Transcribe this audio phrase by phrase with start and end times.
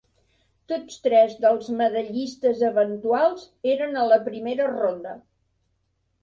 [0.71, 5.15] Tots tres dels medallistes eventuals eren a la primera ronda.